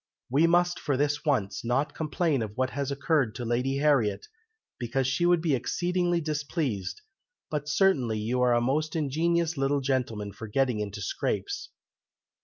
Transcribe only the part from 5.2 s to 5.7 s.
would be